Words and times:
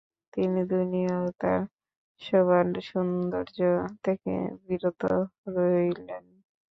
তিনি 0.33 0.59
দুনিয়া 0.71 1.15
ও 1.19 1.37
তার 1.41 1.61
শোভা-সৌন্দর্য 2.21 3.57
থেকে 4.05 4.33
বিরত 4.65 5.01
রইলেন। 5.47 6.25